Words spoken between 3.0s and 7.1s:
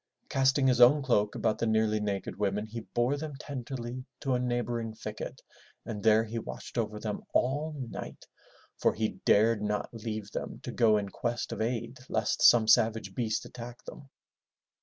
them tenderly to a neighboring thicket and there he watched over